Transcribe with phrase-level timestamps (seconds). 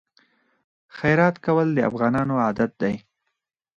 [0.97, 2.95] خیرات کول د افغانانو عادت دی.